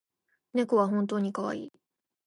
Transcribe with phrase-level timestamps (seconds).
[0.53, 1.71] 猫は本当にかわいい